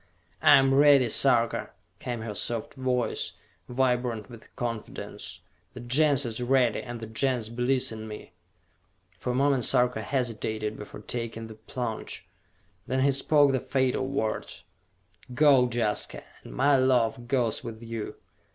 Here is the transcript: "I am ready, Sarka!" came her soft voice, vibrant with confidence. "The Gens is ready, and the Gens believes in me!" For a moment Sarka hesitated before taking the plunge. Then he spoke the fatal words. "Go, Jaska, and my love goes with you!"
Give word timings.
"I 0.41 0.55
am 0.57 0.73
ready, 0.73 1.09
Sarka!" 1.09 1.69
came 1.99 2.21
her 2.21 2.33
soft 2.33 2.73
voice, 2.73 3.33
vibrant 3.69 4.31
with 4.31 4.55
confidence. 4.55 5.41
"The 5.75 5.79
Gens 5.79 6.25
is 6.25 6.41
ready, 6.41 6.81
and 6.81 6.99
the 7.01 7.05
Gens 7.05 7.49
believes 7.49 7.91
in 7.91 8.07
me!" 8.07 8.31
For 9.19 9.29
a 9.29 9.35
moment 9.35 9.63
Sarka 9.63 10.01
hesitated 10.01 10.75
before 10.75 11.01
taking 11.01 11.45
the 11.45 11.53
plunge. 11.53 12.25
Then 12.87 13.01
he 13.01 13.11
spoke 13.11 13.51
the 13.51 13.59
fatal 13.59 14.07
words. 14.07 14.63
"Go, 15.35 15.69
Jaska, 15.71 16.23
and 16.43 16.55
my 16.55 16.77
love 16.77 17.27
goes 17.27 17.63
with 17.63 17.83
you!" 17.83 18.15